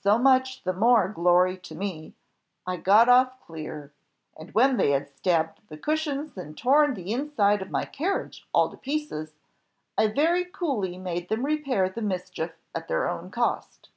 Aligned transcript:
So 0.00 0.18
much 0.18 0.64
the 0.64 0.72
more 0.72 1.06
glory 1.08 1.56
to 1.58 1.76
me. 1.76 2.16
I 2.66 2.76
got 2.76 3.08
off 3.08 3.38
clear; 3.46 3.92
and, 4.36 4.52
when 4.52 4.76
they 4.78 4.90
had 4.90 5.08
stabbed 5.08 5.60
the 5.68 5.76
cushions, 5.78 6.36
and 6.36 6.58
torn 6.58 6.94
the 6.94 7.12
inside 7.12 7.62
of 7.62 7.70
my 7.70 7.84
carriage 7.84 8.48
all 8.52 8.68
to 8.68 8.76
pieces, 8.76 9.36
I 9.96 10.08
very 10.08 10.44
coolly 10.44 10.98
made 10.98 11.28
them 11.28 11.46
repair 11.46 11.88
the 11.88 12.02
mischief 12.02 12.56
at 12.74 12.88
their 12.88 13.08
own 13.08 13.30
cost. 13.30 13.90